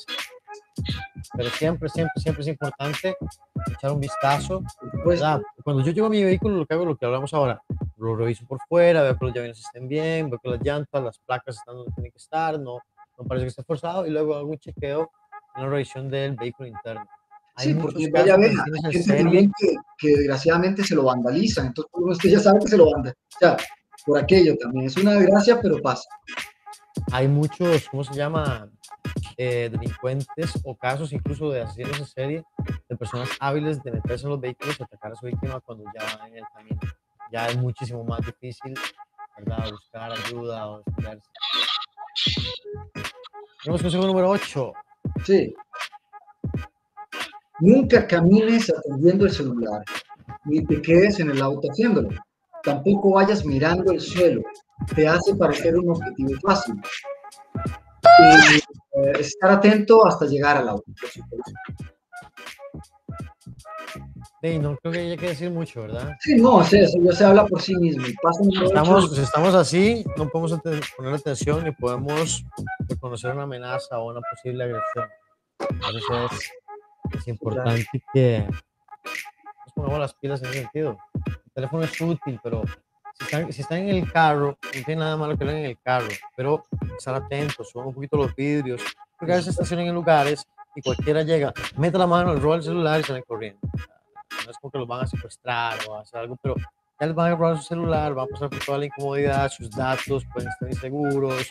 Pero 1.37 1.51
siempre, 1.51 1.89
siempre, 1.89 2.21
siempre 2.21 2.43
es 2.43 2.49
importante 2.49 3.17
echar 3.71 3.93
un 3.93 4.01
vistazo. 4.01 4.63
Pues, 5.05 5.23
Cuando 5.63 5.83
yo 5.83 5.93
llevo 5.93 6.09
mi 6.09 6.23
vehículo, 6.23 6.57
lo 6.57 6.67
que 6.67 6.75
hago, 6.75 6.85
lo 6.85 6.97
que 6.97 7.07
hablamos 7.07 7.33
ahora, 7.35 7.63
lo 7.97 8.17
reviso 8.17 8.47
por 8.47 8.59
fuera, 8.69 9.03
veo 9.03 9.17
que 9.17 9.27
los 9.27 9.35
llaves 9.35 9.59
estén 9.59 9.89
bien, 9.89 10.31
veo 10.31 10.39
que 10.43 10.51
las 10.51 10.61
llantas, 10.63 11.03
las 11.03 11.19
placas 11.19 11.57
están 11.57 11.77
donde 11.77 11.93
tienen 11.93 12.13
que 12.13 12.19
estar, 12.19 12.59
no, 12.59 12.79
no 13.19 13.25
parece 13.25 13.45
que 13.45 13.51
esté 13.51 13.63
forzado, 13.63 14.07
y 14.07 14.11
luego 14.11 14.35
hago 14.35 14.49
un 14.49 14.59
chequeo 14.59 15.11
en 15.55 15.63
la 15.63 15.69
revisión 15.69 16.09
del 16.09 16.35
vehículo 16.35 16.69
interno. 16.69 17.07
Sí, 17.57 17.75
porque 17.75 18.11
ya 18.11 18.35
hay 18.35 18.55
gente 18.93 19.15
también 19.17 19.53
que, 19.59 19.75
que, 19.99 20.09
desgraciadamente 20.17 20.85
se 20.85 20.95
lo 20.95 21.05
vandalizan, 21.05 21.67
entonces 21.67 21.93
usted 21.95 22.31
ya 22.31 22.41
sabe 22.41 22.61
que 22.61 22.69
se 22.69 22.77
lo 22.77 22.91
vandalizan, 22.91 23.23
o 23.35 23.39
sea, 23.39 23.57
por 24.07 24.19
aquello 24.19 24.57
también, 24.57 24.87
es 24.87 24.97
una 24.97 25.15
desgracia, 25.15 25.61
pero 25.61 25.81
pasa. 25.81 26.09
Hay 27.13 27.29
muchos, 27.29 27.89
¿cómo 27.89 28.05
se 28.05 28.15
llama? 28.15 28.69
Eh, 29.37 29.71
delincuentes 29.73 30.53
o 30.65 30.77
casos 30.77 31.13
incluso 31.13 31.51
de 31.51 31.63
asesinos 31.63 31.99
en 31.99 32.07
serie 32.07 32.45
de 32.89 32.97
personas 32.97 33.31
hábiles 33.41 33.83
de 33.83 33.93
meterse 33.93 34.25
en 34.25 34.31
los 34.31 34.41
vehículos 34.41 34.79
y 34.79 34.83
atacar 34.83 35.13
a 35.13 35.17
su 35.17 35.27
víctima 35.27 35.59
cuando 35.61 35.85
ya 35.95 36.19
van 36.19 36.29
en 36.29 36.39
el 36.39 36.45
camino. 36.55 36.81
Ya 37.33 37.47
es 37.47 37.57
muchísimo 37.57 38.05
más 38.05 38.21
difícil, 38.21 38.75
¿verdad? 39.39 39.71
Buscar 39.71 40.13
ayuda 40.13 40.69
o. 40.69 40.83
Tenemos 43.63 43.83
consejo 43.83 44.07
número 44.07 44.29
8. 44.29 44.73
Sí. 45.25 45.55
Nunca 47.63 48.09
camines 48.09 48.69
atendiendo 48.77 49.25
el 49.25 49.31
celular, 49.31 49.85
ni 50.47 50.65
te 50.65 50.83
quedes 50.83 51.21
en 51.21 51.31
el 51.31 51.41
auto 51.41 51.69
haciéndolo. 51.71 52.09
Tampoco 52.65 53.13
vayas 53.13 53.45
mirando 53.45 53.93
el 53.93 54.01
suelo, 54.01 54.43
te 54.97 55.07
hace 55.07 55.33
parecer 55.37 55.79
un 55.79 55.91
objetivo 55.91 56.33
fácil. 56.43 56.75
Eh, 58.03 59.13
estar 59.21 59.53
atento 59.53 60.05
hasta 60.05 60.27
llegar 60.27 60.57
al 60.57 60.71
auto. 60.71 60.91
Sí, 64.43 64.59
no 64.59 64.77
creo 64.79 64.93
que 64.93 64.99
haya 64.99 65.17
que 65.17 65.29
decir 65.29 65.51
mucho, 65.53 65.83
¿verdad? 65.83 66.17
Sí, 66.19 66.35
no, 66.35 66.65
sea, 66.65 66.83
eso 66.83 66.99
ya 67.01 67.13
se 67.13 67.25
habla 67.25 67.47
por 67.47 67.63
sí 67.63 67.77
mismo. 67.77 68.05
estamos, 68.65 69.17
estamos 69.17 69.55
así, 69.55 70.05
no 70.17 70.29
podemos 70.29 70.61
poner 70.97 71.15
atención 71.15 71.63
ni 71.63 71.71
podemos 71.71 72.45
reconocer 72.89 73.31
una 73.35 73.45
amenaza 73.45 74.01
o 74.01 74.11
una 74.11 74.21
posible 74.21 74.65
agresión. 74.65 75.07
Entonces 75.71 76.03
es, 77.19 77.29
importante 77.29 77.87
que 78.13 78.47
nos 78.47 79.73
pongamos 79.75 80.01
las 80.01 80.15
pilas 80.15 80.43
en 80.43 80.49
ese 80.49 80.61
sentido. 80.63 80.99
El 81.15 81.53
teléfono 81.55 81.85
es 81.85 82.01
útil, 82.01 82.41
pero 82.43 82.63
si 83.51 83.61
están, 83.61 83.81
en 83.81 83.89
el 83.89 84.11
carro, 84.11 84.59
no 84.63 84.85
tiene 84.85 84.97
nada 84.97 85.17
malo 85.17 85.37
que 85.37 85.45
lo 85.45 85.51
en 85.51 85.65
el 85.65 85.79
carro, 85.81 86.09
pero 86.37 86.65
estar 86.97 87.15
atentos, 87.15 87.71
suban 87.71 87.89
un 87.89 87.95
poquito 87.95 88.17
los 88.17 88.35
vidrios, 88.35 88.83
porque 89.19 89.33
a 89.33 89.37
veces 89.37 89.53
estacionan 89.53 89.87
en 89.87 89.95
lugares 89.95 90.47
y 90.75 90.83
cualquiera 90.83 91.23
llega, 91.23 91.53
mete 91.77 91.99
la 91.99 92.07
mano, 92.07 92.35
roba 92.37 92.57
el 92.57 92.63
celular 92.63 93.01
y 93.01 93.05
salen 93.05 93.23
corriendo. 93.27 93.61
No 94.45 94.51
es 94.51 94.57
porque 94.61 94.79
los 94.79 94.89
van 94.89 95.05
a 95.05 95.07
secuestrar 95.07 95.79
o 95.89 95.95
a 95.95 96.01
hacer 96.01 96.21
algo, 96.21 96.37
pero 96.43 96.57
ya 97.01 97.07
les 97.07 97.15
van 97.15 97.33
a 97.33 97.37
robar 97.37 97.57
su 97.59 97.65
celular, 97.65 98.15
van 98.15 98.27
a 98.27 98.29
pasar 98.29 98.51
por 98.51 98.59
toda 98.65 98.79
la 98.79 98.87
incomodidad, 98.87 99.51
sus 99.51 99.71
datos 99.71 100.25
pueden 100.33 100.49
estar 100.49 100.69
inseguros, 100.69 101.51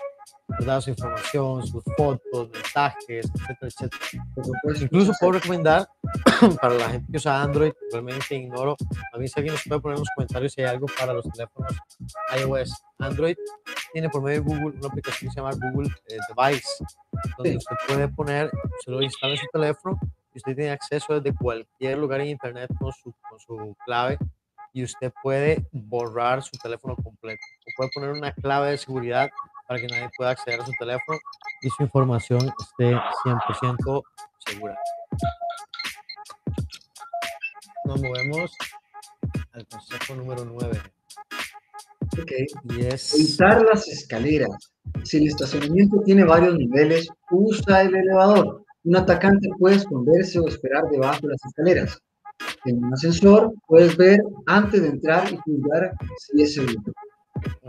su 0.82 0.90
información, 0.90 1.66
sus 1.66 1.84
fotos, 1.98 2.50
mensajes, 2.52 3.30
etcétera, 3.34 3.68
etcétera. 3.68 4.24
Incluso 4.82 5.14
puedo 5.20 5.34
recomendar 5.34 5.88
para 6.62 6.74
la 6.76 6.90
gente 6.90 7.12
que 7.12 7.18
usa 7.18 7.42
Android, 7.42 7.72
realmente 7.92 8.36
ignoro, 8.36 8.76
a 9.14 9.18
mí 9.18 9.28
si 9.28 9.34
alguien 9.40 9.54
nos 9.54 9.64
puede 9.64 9.82
poner 9.82 9.96
en 9.98 10.02
los 10.02 10.10
comentarios 10.16 10.54
si 10.54 10.62
hay 10.62 10.68
algo 10.68 10.88
para 11.00 11.14
los 11.14 11.26
teléfonos 11.32 11.74
iOS. 12.38 12.84
Android 13.00 13.36
tiene 13.94 14.10
por 14.10 14.22
medio 14.22 14.44
de 14.44 14.48
Google 14.48 14.78
una 14.78 14.88
aplicación 14.88 15.30
que 15.30 15.34
se 15.34 15.42
llama 15.42 15.56
Google 15.56 15.90
eh, 16.08 16.18
Device, 16.36 16.68
donde 17.38 17.58
usted 17.58 17.76
puede 17.88 18.08
poner, 18.10 18.52
se 18.84 18.92
lo 18.92 19.02
instala 19.02 19.34
en 19.34 19.40
su 19.40 19.48
teléfono 19.52 20.00
y 20.34 20.38
usted 20.38 20.56
tiene 20.56 20.72
acceso 20.72 21.20
desde 21.20 21.36
cualquier 21.36 21.98
lugar 21.98 22.22
en 22.22 22.28
Internet 22.28 22.72
con 22.80 22.92
su, 22.94 23.14
con 23.30 23.40
su 23.40 23.76
clave 23.86 24.18
y 24.74 24.84
usted 24.84 25.12
puede 25.22 25.66
borrar 25.72 26.42
su 26.44 26.58
teléfono 26.58 26.96
completo 26.96 27.42
o 27.62 27.72
puede 27.76 27.90
poner 27.94 28.12
una 28.12 28.34
clave 28.34 28.72
de 28.72 28.78
seguridad 28.78 29.30
para 29.72 29.80
que 29.80 29.88
nadie 29.88 30.10
pueda 30.18 30.32
acceder 30.32 30.60
a 30.60 30.66
su 30.66 30.74
teléfono 30.78 31.18
y 31.62 31.70
su 31.70 31.84
información 31.84 32.42
esté 32.42 32.94
100% 33.24 34.04
segura. 34.46 34.78
Nos 37.86 38.02
movemos 38.02 38.52
al 39.54 39.66
consejo 39.68 40.16
número 40.16 40.44
9. 40.44 40.78
Ok. 42.22 42.32
Y 42.66 42.82
es... 42.82 43.14
Evitar 43.14 43.62
las 43.62 43.88
escaleras. 43.88 44.74
Si 45.06 45.20
el 45.20 45.28
estacionamiento 45.28 46.02
tiene 46.04 46.26
varios 46.26 46.56
niveles, 46.56 47.08
usa 47.30 47.84
el 47.84 47.96
elevador. 47.96 48.66
Un 48.84 48.98
atacante 48.98 49.48
puede 49.58 49.78
esconderse 49.78 50.38
o 50.40 50.50
esperar 50.50 50.84
debajo 50.92 51.22
de 51.22 51.30
las 51.30 51.46
escaleras. 51.46 51.98
En 52.66 52.84
un 52.84 52.94
ascensor 52.94 53.54
puedes 53.68 53.96
ver 53.96 54.20
antes 54.48 54.82
de 54.82 54.90
entrar 54.90 55.32
y 55.32 55.38
juzgar 55.38 55.94
si 56.18 56.42
es 56.42 56.56
seguro. 56.56 56.94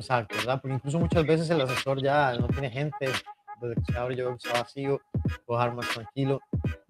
Exacto, 0.02 0.37
¿verdad? 0.37 0.61
Porque 0.61 0.75
incluso 0.75 0.99
muchas 0.99 1.25
veces 1.25 1.49
el 1.49 1.61
asesor 1.61 2.02
ya 2.02 2.35
no 2.35 2.49
tiene 2.49 2.68
gente, 2.71 3.09
desde 3.61 3.75
que 3.76 3.92
se 3.92 3.99
abre 3.99 4.16
yo 4.16 4.32
está 4.32 4.52
vacío, 4.61 5.00
puedo 5.47 5.59
bajar 5.59 5.76
más 5.76 5.88
tranquilo. 5.90 6.40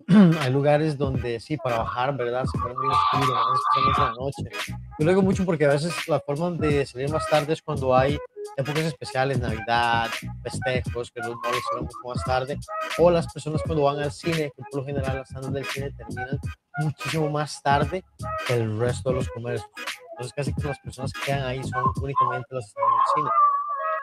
Hay 0.40 0.50
lugares 0.50 0.96
donde 0.96 1.38
sí, 1.38 1.58
para 1.58 1.78
bajar, 1.78 2.16
¿verdad? 2.16 2.46
Se 2.46 2.58
pone 2.58 2.74
muy 2.74 2.88
oscuro, 2.88 3.36
especialmente 3.54 4.00
en 4.00 4.04
la 4.04 4.14
noche. 4.14 4.78
Yo 4.98 5.04
lo 5.04 5.10
digo 5.10 5.22
mucho 5.22 5.44
porque 5.44 5.66
a 5.66 5.68
veces 5.68 6.08
la 6.08 6.20
forma 6.20 6.52
de 6.52 6.86
salir 6.86 7.10
más 7.10 7.28
tarde 7.28 7.52
es 7.52 7.60
cuando 7.60 7.94
hay 7.94 8.18
épocas 8.56 8.84
especiales, 8.84 9.38
Navidad, 9.38 10.08
festejos, 10.42 11.10
que 11.10 11.20
los 11.20 11.36
malls 11.36 11.62
salen 11.68 11.84
mucho 11.84 11.98
más 12.04 12.24
tarde, 12.24 12.58
o 12.98 13.10
las 13.10 13.30
personas 13.30 13.60
cuando 13.66 13.84
van 13.84 13.98
al 13.98 14.10
cine, 14.10 14.50
que 14.56 14.62
por 14.70 14.80
lo 14.80 14.86
general 14.86 15.18
las 15.18 15.28
salas 15.28 15.52
del 15.52 15.66
cine 15.66 15.90
terminan 15.90 16.40
muchísimo 16.78 17.28
más 17.28 17.62
tarde 17.62 18.02
que 18.46 18.54
el 18.54 18.78
resto 18.78 19.10
de 19.10 19.16
los 19.16 19.28
comercios. 19.28 19.70
Entonces 20.12 20.32
casi 20.34 20.54
que 20.54 20.68
las 20.68 20.78
personas 20.78 21.12
que 21.12 21.20
quedan 21.22 21.42
ahí 21.46 21.62
son 21.64 21.84
únicamente 22.02 22.54
las 22.54 22.72
cine. 23.14 23.30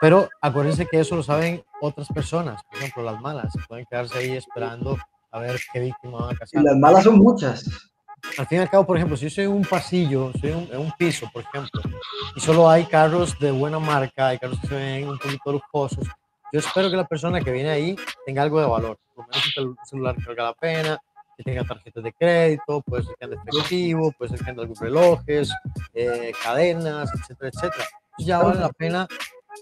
Pero 0.00 0.28
acuérdense 0.40 0.86
que 0.86 1.00
eso 1.00 1.16
lo 1.16 1.22
saben 1.22 1.62
otras 1.80 2.08
personas, 2.08 2.62
por 2.64 2.78
ejemplo 2.78 3.02
las 3.02 3.20
malas, 3.20 3.52
pueden 3.68 3.84
quedarse 3.86 4.18
ahí 4.18 4.36
esperando 4.36 4.96
a 5.30 5.38
ver 5.40 5.60
qué 5.72 5.80
víctima 5.80 6.20
van 6.20 6.34
a 6.34 6.38
casar. 6.38 6.60
Y 6.60 6.64
las 6.64 6.76
malas 6.76 7.04
son 7.04 7.18
muchas. 7.18 7.64
Al 8.36 8.46
fin 8.46 8.58
y 8.58 8.60
al 8.62 8.70
cabo, 8.70 8.86
por 8.86 8.96
ejemplo, 8.96 9.16
si 9.16 9.24
yo 9.24 9.30
soy 9.30 9.46
un 9.46 9.62
pasillo, 9.62 10.30
soy 10.40 10.50
en 10.50 10.78
un, 10.78 10.92
piso, 10.98 11.28
por 11.32 11.42
ejemplo, 11.42 11.80
y 12.36 12.40
solo 12.40 12.68
hay 12.68 12.84
carros 12.84 13.38
de 13.38 13.50
buena 13.50 13.78
marca, 13.78 14.28
hay 14.28 14.38
carros 14.38 14.60
que 14.60 14.68
se 14.68 14.74
ven 14.74 15.08
un 15.08 15.18
poquito 15.18 15.52
lujosos, 15.52 16.06
yo 16.52 16.58
espero 16.58 16.90
que 16.90 16.96
la 16.96 17.06
persona 17.06 17.40
que 17.40 17.52
viene 17.52 17.70
ahí 17.70 17.96
tenga 18.26 18.42
algo 18.42 18.60
de 18.60 18.66
valor, 18.66 18.98
por 19.14 19.24
lo 19.24 19.30
menos 19.30 19.52
el 19.56 19.86
celular 19.88 20.16
que 20.16 20.26
valga 20.26 20.44
la 20.44 20.54
pena, 20.54 20.98
que 21.36 21.44
tenga 21.44 21.64
tarjetas 21.64 22.02
de 22.02 22.12
crédito, 22.12 22.82
puede 22.82 23.04
ser 23.04 23.14
que 23.18 23.24
ande 23.24 23.36
efectivo, 23.36 24.12
puede 24.18 24.30
ser 24.30 24.44
que 24.44 24.50
ande 24.50 24.62
algunos 24.62 24.80
relojes, 24.80 25.50
eh, 25.94 26.32
cadenas, 26.42 27.10
etcétera, 27.14 27.50
etcétera. 27.54 27.84
Ya 28.18 28.38
vale 28.38 28.60
la 28.60 28.70
pena 28.70 29.08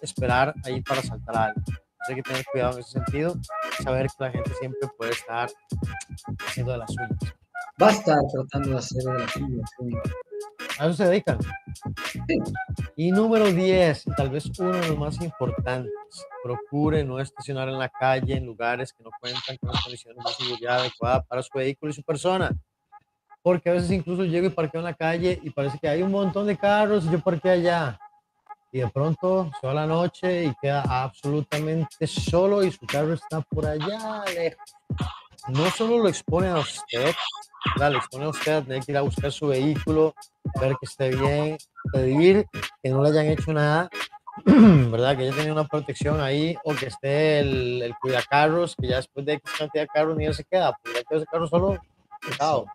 esperar 0.03 0.55
ahí 0.65 0.83
para 0.83 1.03
saltar 1.03 1.37
algo. 1.37 1.61
hay 2.09 2.15
que 2.15 2.23
tener 2.23 2.45
cuidado 2.47 2.75
en 2.75 2.81
ese 2.81 2.93
sentido, 2.93 3.35
saber 3.83 4.07
que 4.07 4.25
la 4.25 4.31
gente 4.31 4.55
siempre 4.55 4.89
puede 4.97 5.13
estar 5.13 5.51
haciendo 6.47 6.73
de 6.73 6.79
las 6.79 6.91
suyas. 6.93 7.35
Va 7.81 7.89
a 7.89 7.93
estar 7.93 8.19
tratando 8.33 8.71
de 8.71 8.79
hacer 8.79 9.03
de 9.03 9.19
las 9.19 9.31
suyas. 9.33 9.71
A 10.79 10.87
eso 10.87 10.95
se 10.95 11.05
dedican. 11.07 11.39
Y 12.97 13.11
número 13.11 13.51
10, 13.51 14.05
tal 14.17 14.31
vez 14.31 14.47
uno 14.59 14.73
de 14.73 14.89
los 14.89 14.99
más 14.99 15.21
importantes, 15.21 15.93
procure 16.43 17.05
no 17.05 17.19
estacionar 17.21 17.69
en 17.69 17.79
la 17.79 17.89
calle 17.89 18.37
en 18.37 18.47
lugares 18.47 18.93
que 18.93 19.03
no 19.03 19.11
cuentan 19.21 19.57
con 19.59 19.73
las 19.73 19.83
condiciones 19.83 20.25
de 20.25 20.33
seguridad 20.33 20.81
adecuadas 20.81 21.27
para 21.27 21.43
su 21.43 21.51
vehículo 21.57 21.91
y 21.91 21.95
su 21.95 22.03
persona. 22.03 22.51
Porque 23.43 23.71
a 23.71 23.73
veces 23.73 23.91
incluso 23.91 24.25
llego 24.25 24.47
y 24.47 24.51
parqueo 24.51 24.81
en 24.81 24.85
la 24.85 24.95
calle 24.95 25.41
y 25.43 25.51
parece 25.51 25.79
que 25.79 25.89
hay 25.89 26.03
un 26.03 26.13
montón 26.13 26.47
de 26.47 26.57
carros 26.57 27.05
y 27.05 27.11
yo 27.11 27.21
parqué 27.21 27.51
allá. 27.51 27.99
Y 28.71 28.81
de 28.81 28.89
pronto 28.89 29.51
se 29.61 29.67
la 29.73 29.87
noche 29.87 30.45
y 30.45 30.55
queda 30.61 30.83
absolutamente 30.83 32.07
solo 32.07 32.63
y 32.63 32.71
su 32.71 32.85
carro 32.87 33.15
está 33.15 33.41
por 33.41 33.67
allá 33.67 34.25
lejos. 34.35 34.75
No 35.49 35.71
solo 35.71 35.99
lo 35.99 36.09
expone 36.09 36.49
a 36.49 36.59
usted, 36.59 37.15
le 37.77 37.97
expone 37.97 38.25
a 38.27 38.29
usted 38.29 38.53
a 38.53 38.63
tener 38.63 38.85
que 38.85 38.93
ir 38.93 38.99
a 38.99 39.03
buscar 39.03 39.33
su 39.33 39.47
vehículo, 39.49 40.15
ver 40.61 40.73
que 40.73 40.87
esté 40.87 41.11
bien, 41.11 41.57
pedir 41.93 42.47
que 42.83 42.91
no 42.91 43.03
le 43.03 43.11
hayan 43.11 43.27
hecho 43.27 43.53
nada, 43.53 43.89
¿verdad? 44.45 45.17
Que 45.17 45.25
haya 45.25 45.35
tenido 45.35 45.55
una 45.55 45.67
protección 45.67 46.21
ahí 46.21 46.57
o 46.65 46.75
que 46.75 46.87
esté 46.87 47.41
el, 47.41 47.83
el 47.83 47.95
cuidacarros, 47.97 48.77
que 48.77 48.89
ya 48.89 48.97
después 48.97 49.25
de 49.25 49.35
X 49.35 49.53
cantidad 49.59 49.85
de 49.85 49.89
carros 49.89 50.17
ni 50.17 50.27
él 50.27 50.35
se 50.35 50.45
queda, 50.45 50.77
pues 50.83 50.95
ya 50.95 51.03
quedó 51.05 51.19
ese 51.19 51.27
carro 51.27 51.47
solo, 51.47 51.79
cuidado. 52.23 52.67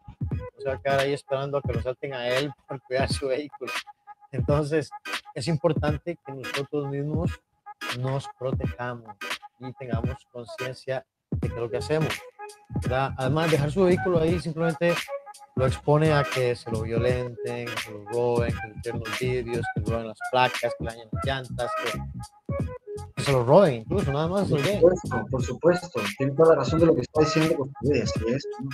se 0.57 0.67
va 0.67 0.75
a 0.75 0.81
quedar 0.81 1.00
ahí 1.01 1.13
esperando 1.13 1.57
a 1.57 1.62
que 1.62 1.73
lo 1.73 1.81
salten 1.81 2.13
a 2.13 2.27
él 2.27 2.51
para 2.67 2.79
cuidar 2.79 3.09
su 3.12 3.27
vehículo. 3.27 3.71
Entonces, 4.31 4.89
es 5.33 5.47
importante 5.47 6.17
que 6.25 6.31
nosotros 6.31 6.89
mismos 6.89 7.31
nos 7.99 8.27
protejamos 8.37 9.15
y 9.59 9.73
tengamos 9.73 10.15
conciencia 10.31 11.05
de 11.31 11.49
que 11.49 11.55
lo 11.59 11.69
que 11.69 11.77
hacemos, 11.77 12.13
¿verdad? 12.81 13.11
Además, 13.17 13.51
dejar 13.51 13.71
su 13.71 13.83
vehículo 13.83 14.19
ahí 14.19 14.39
simplemente 14.39 14.93
lo 15.55 15.67
expone 15.67 16.11
a 16.11 16.23
que 16.23 16.55
se 16.55 16.69
lo 16.71 16.81
violenten, 16.81 17.67
que 17.67 17.81
se 17.81 17.91
lo 17.91 18.05
roben, 18.05 18.51
que 18.51 18.67
le 18.67 18.81
tiren 18.81 18.99
los 18.99 19.19
vidrios, 19.19 19.65
que 19.75 19.81
le 19.81 19.91
roben 19.91 20.07
las 20.07 20.17
placas, 20.31 20.73
que 20.77 20.83
le 20.83 20.89
dañen 20.89 21.09
las 21.11 21.25
llantas, 21.25 21.71
que, 21.83 21.99
que 23.15 23.23
se 23.23 23.31
lo 23.31 23.43
roben 23.43 23.75
incluso, 23.75 24.11
nada 24.11 24.27
más. 24.27 24.49
Por 24.49 24.61
¿sí? 24.61 24.73
supuesto, 24.75 25.25
por 25.29 25.43
supuesto. 25.43 26.01
Tiene 26.17 26.33
toda 26.33 26.49
la 26.49 26.55
razón 26.61 26.79
de 26.79 26.85
lo 26.87 26.95
que 26.95 27.01
está 27.01 27.21
diciendo, 27.21 27.55
porque 27.57 28.01
así 28.01 28.19
es. 28.27 28.47
¿no? 28.59 28.69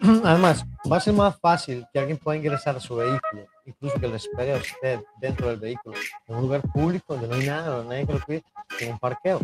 Además, 0.24 0.64
va 0.90 0.96
a 0.96 1.00
ser 1.00 1.14
más 1.14 1.38
fácil 1.40 1.86
que 1.92 1.98
alguien 1.98 2.18
pueda 2.18 2.38
ingresar 2.38 2.76
a 2.76 2.80
su 2.80 2.96
vehículo, 2.96 3.46
incluso 3.64 3.98
que 3.98 4.08
le 4.08 4.16
espere 4.16 4.54
a 4.54 4.56
usted 4.56 5.00
dentro 5.20 5.48
del 5.48 5.58
vehículo, 5.58 5.96
en 6.26 6.36
un 6.36 6.42
lugar 6.42 6.62
público 6.72 7.14
donde 7.14 7.28
no 7.28 7.34
hay 7.34 7.46
nada, 7.46 7.76
donde 7.76 7.94
nadie 7.94 8.06
que 8.06 8.12
lo 8.12 8.20
cuide, 8.20 8.44
en 8.80 8.92
un 8.92 8.98
parqueo. 8.98 9.40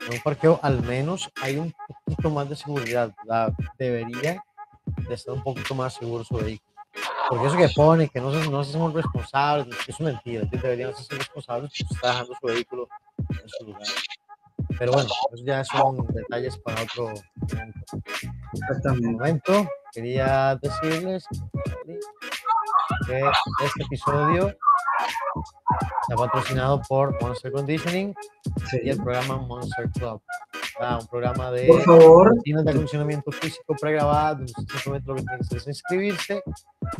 En 0.00 0.14
un 0.14 0.20
parqueo 0.20 0.58
al 0.62 0.82
menos 0.82 1.30
hay 1.40 1.56
un 1.56 1.72
poquito 2.06 2.30
más 2.30 2.48
de 2.48 2.56
seguridad. 2.56 3.14
Debería 3.78 4.42
de 5.08 5.14
estar 5.14 5.34
un 5.34 5.42
poquito 5.42 5.74
más 5.74 5.94
seguro 5.94 6.24
su 6.24 6.36
vehículo. 6.36 6.72
Porque 7.28 7.46
eso 7.46 7.56
que 7.56 7.68
pone, 7.68 8.08
que 8.08 8.20
no, 8.20 8.32
se, 8.64 8.78
no 8.78 8.90
responsables, 8.90 9.74
es 9.86 10.00
mentira, 10.00 10.44
deberían 10.50 10.94
ser 10.94 11.18
responsables 11.18 11.70
porque 11.70 11.94
está 11.94 12.08
dejando 12.08 12.34
su 12.38 12.46
vehículo 12.46 12.88
en 13.30 13.48
su 13.48 13.64
lugar. 13.64 13.82
Pero 14.78 14.92
bueno, 14.92 15.08
eso 15.32 15.44
ya 15.44 15.64
son 15.64 16.06
detalles 16.08 16.56
para 16.58 16.82
otro 16.82 17.04
momento. 17.50 17.80
Exactamente. 18.52 19.08
momento, 19.08 19.68
quería 19.92 20.56
decirles 20.60 21.24
que 23.06 23.18
este 23.64 23.82
episodio 23.84 24.48
está 26.02 26.16
patrocinado 26.16 26.80
por 26.88 27.20
Monster 27.22 27.52
Conditioning 27.52 28.14
Sí. 28.70 28.80
y 28.84 28.90
el 28.90 28.96
programa 28.98 29.38
Monster 29.38 29.90
Club. 29.90 30.22
Ah, 30.80 30.98
un 31.00 31.06
programa 31.06 31.50
de 31.50 31.66
Por 31.66 31.82
favor, 31.82 32.28
rutinas 32.30 32.64
de 32.64 32.70
acondicionamiento 32.70 33.30
físico 33.30 33.74
simplemente 34.66 35.08
lo 35.08 35.16
que 35.16 35.56
es 35.56 35.66
inscribirse 35.68 36.42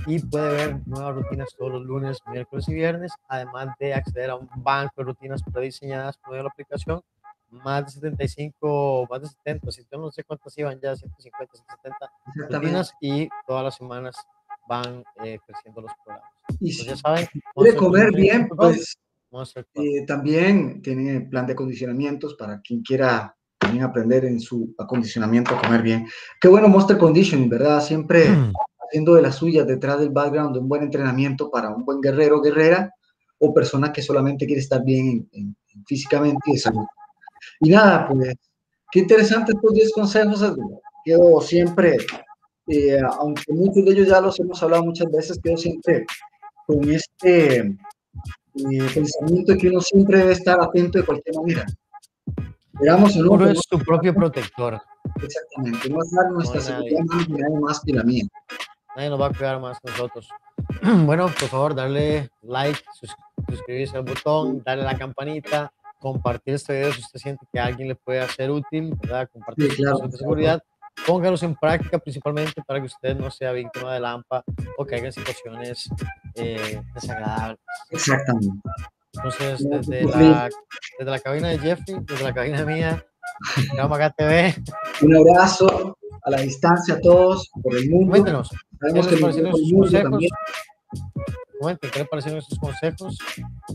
y 0.07 0.21
puede 0.21 0.51
ver 0.51 0.87
nuevas 0.87 1.15
rutinas 1.17 1.49
todos 1.59 1.73
los 1.73 1.83
lunes, 1.83 2.19
miércoles 2.27 2.69
y 2.69 2.75
viernes, 2.75 3.13
además 3.29 3.69
de 3.81 3.95
acceder 3.95 4.31
a 4.31 4.37
un 4.37 4.49
banco 4.57 4.93
de 4.99 5.05
rutinas 5.05 5.43
prediseñadas 5.43 6.17
por 6.19 6.37
la 6.37 6.49
aplicación. 6.49 7.03
Más 7.53 7.85
de 7.85 7.91
75, 7.93 9.07
más 9.11 9.21
de 9.21 9.29
70, 9.29 9.71
si 9.71 9.83
yo 9.93 9.99
no 9.99 10.11
sé 10.11 10.25
cuántas 10.25 10.57
iban 10.57 10.81
ya, 10.81 10.97
150, 10.97 11.53
170 11.55 11.97
exactamente. 12.27 12.57
rutinas 12.59 12.93
y 13.01 13.29
todas 13.47 13.65
las 13.65 13.77
semanas 13.77 14.17
van 14.69 15.05
eh, 15.23 15.39
creciendo 15.47 15.83
los 15.83 15.93
programas. 16.03 16.31
Y 16.61 16.73
si 16.73 16.87
ya 16.87 16.97
saben, 16.97 17.27
quiere 17.55 17.77
comer 17.77 18.11
bien, 18.13 18.49
pues 18.49 18.97
eh, 19.75 20.05
también 20.07 20.81
tiene 20.83 21.21
plan 21.23 21.47
de 21.47 21.53
acondicionamientos 21.53 22.35
para 22.35 22.61
quien 22.61 22.83
quiera 22.83 23.37
también 23.59 23.85
aprender 23.85 24.25
en 24.25 24.41
su 24.41 24.75
acondicionamiento 24.79 25.55
a 25.55 25.61
comer 25.61 25.83
bien. 25.83 26.07
Qué 26.41 26.49
bueno 26.49 26.69
Monster 26.69 26.97
Conditioning, 26.99 27.49
¿verdad? 27.51 27.81
Siempre 27.83 28.29
haciendo 28.89 29.15
de 29.15 29.23
las 29.23 29.37
suyas 29.37 29.67
detrás 29.67 29.99
del 30.01 30.11
background 30.11 30.55
de 30.55 30.61
un 30.61 30.69
buen 30.69 30.83
entrenamiento 30.83 31.51
para 31.51 31.71
un 31.71 31.85
buen 31.85 32.01
guerrero 32.01 32.41
guerrera 32.41 32.93
o 33.39 33.53
persona 33.55 33.93
que 33.93 34.03
solamente 34.03 34.47
quiere 34.47 34.61
estar 34.61 34.83
bien 34.85 35.07
en- 35.07 35.29
en- 35.33 35.57
en 35.75 35.85
físicamente 35.87 36.39
y 36.47 36.53
de 36.55 36.59
salud. 36.59 36.85
Y 37.63 37.71
nada, 37.71 38.09
pues, 38.09 38.35
qué 38.91 39.01
interesante 39.01 39.53
estos 39.53 39.73
10 39.75 39.93
consejos. 39.93 40.55
Quedo 41.05 41.41
siempre, 41.41 41.97
eh, 42.69 43.01
aunque 43.19 43.53
muchos 43.53 43.85
de 43.85 43.93
ellos 43.93 44.09
ya 44.09 44.21
los 44.21 44.39
hemos 44.41 44.63
hablado 44.63 44.85
muchas 44.85 45.11
veces, 45.11 45.39
quedo 45.43 45.57
siempre 45.57 46.05
con 46.67 46.89
este 46.91 47.57
eh, 47.59 48.89
pensamiento 48.95 49.53
de 49.53 49.59
que 49.59 49.69
uno 49.69 49.81
siempre 49.81 50.19
debe 50.19 50.33
estar 50.33 50.61
atento 50.61 50.99
de 50.99 51.05
cualquier 51.05 51.37
manera. 51.37 51.67
Veamos 52.75 53.17
o 53.17 53.23
no, 53.25 53.31
Uno 53.33 53.49
es 53.49 53.61
su 53.69 53.79
propio 53.79 54.15
protector. 54.15 54.81
exactamente, 55.23 55.89
no 55.89 56.03
es 56.03 56.13
nuestra 56.33 56.61
No 56.61 56.67
seguridad 56.67 57.01
nadie 57.09 57.61
más 57.61 57.81
que 57.81 57.93
la 57.93 58.03
mía. 58.05 58.25
Nadie 58.97 59.09
nos 59.11 59.21
va 59.21 59.27
a 59.27 59.31
cuidar 59.33 59.61
más 59.61 59.79
que 59.81 59.91
nosotros. 59.91 60.29
Bueno, 61.07 61.27
por 61.27 61.49
favor, 61.49 61.75
darle 61.75 62.29
like, 62.43 62.79
sus- 62.99 63.15
suscribirse 63.49 63.97
al 63.97 64.05
botón, 64.05 64.63
darle 64.65 64.85
a 64.85 64.93
la 64.93 64.99
campanita, 64.99 65.73
compartir 66.03 66.55
este 66.55 66.75
video 66.75 66.93
si 66.93 67.01
usted 67.01 67.21
siente 67.21 67.47
que 67.53 67.61
a 67.61 67.67
alguien 67.67 67.89
le 67.89 67.95
puede 67.95 68.21
hacer 68.21 68.51
útil, 68.51 68.95
¿verdad? 69.01 69.29
Compartir 69.33 69.71
Sí, 69.71 69.77
claro, 69.83 69.99
de 70.01 70.19
seguridad. 70.19 70.63
Póngalos 71.07 71.43
en 71.43 71.55
práctica 71.55 71.99
principalmente 71.99 72.61
para 72.67 72.81
que 72.81 72.87
usted 72.87 73.17
no 73.17 73.31
sea 73.31 73.53
víctima 73.53 73.95
de 73.95 74.01
lampa 74.01 74.45
o 74.77 74.85
caiga 74.85 75.07
en 75.07 75.13
situaciones 75.13 75.89
eh, 76.35 76.83
desagradables. 76.95 77.59
Exactamente. 77.91 78.69
Entonces, 79.15 79.69
desde 79.69 80.05
la, 80.05 80.51
desde 80.99 81.11
la 81.11 81.19
cabina 81.21 81.49
de 81.49 81.59
Jeffrey, 81.59 81.97
desde 82.03 82.25
la 82.25 82.35
cabina 82.35 82.65
mía, 82.65 83.07
Gama 83.77 84.11
TV, 84.11 84.55
Un 85.03 85.17
abrazo 85.17 85.97
a 86.25 86.31
la 86.31 86.41
distancia 86.41 86.95
a 86.95 87.01
todos 87.01 87.51
por 87.63 87.77
el 87.77 87.89
mundo. 87.91 88.07
coméntenos. 88.09 88.51
¿Qué 88.51 88.57
Sabemos 88.81 89.07
les 89.07 89.07
que 89.07 89.13
nos 89.13 89.21
parecieron 89.21 89.53
sus 89.57 89.73
consejos? 89.73 90.25
Comenten 91.59 91.91
qué 91.91 91.99
les 92.01 92.09
parecieron 92.09 92.43
consejos, 92.61 93.19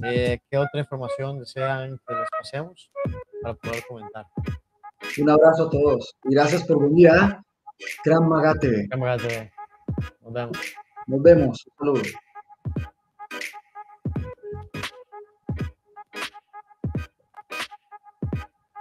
eh, 0.03 0.39
qué 0.49 0.57
otra 0.57 0.79
información 0.79 1.39
desean 1.39 1.99
que 2.07 2.13
les 2.13 2.29
pasemos 2.39 2.91
para 3.41 3.55
poder 3.55 3.83
comentar. 3.87 4.25
Un 5.19 5.29
abrazo 5.29 5.67
a 5.67 5.69
todos. 5.69 6.15
Y 6.25 6.35
gracias 6.35 6.63
por 6.65 6.81
venir 6.81 7.09
a 7.09 7.43
Gran 8.03 8.27
Maga 8.27 8.53
TV. 8.55 8.87
Cámara 8.89 9.17
TV. 9.17 9.51
Nos 10.21 10.33
vemos. 10.33 10.57
Nos 11.07 11.21
vemos. 11.21 11.65
Saludos. 11.77 12.13